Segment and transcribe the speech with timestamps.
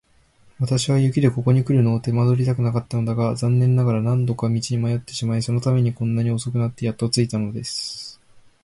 [0.57, 8.19] 私は雪でここにくるのを手間取りたくなかったのだが、残念ながら何度か道に迷ってしまい、そのためにこんなに遅くなってやっと着いたのです。